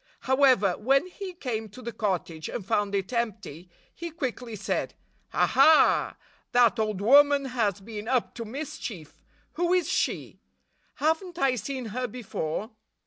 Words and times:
However, 0.21 0.77
when 0.79 1.05
he 1.05 1.33
came 1.35 1.69
to 1.69 1.81
the 1.83 1.91
cottage 1.91 2.49
and 2.49 2.65
found 2.65 2.95
it 2.95 3.13
empty, 3.13 3.69
he 3.93 4.09
quickly 4.09 4.55
said, 4.55 4.95
"Aha! 5.31 6.17
That 6.53 6.79
old 6.79 7.01
woman 7.01 7.45
has 7.45 7.79
been 7.81 8.07
up 8.07 8.33
to 8.33 8.43
mischief! 8.43 9.21
Who 9.51 9.73
is 9.73 9.87
she? 9.87 10.39
Have 10.95 11.23
n't 11.23 11.37
I 11.37 11.53
seen 11.55 11.89
her 11.93 12.07
before? 12.07 12.71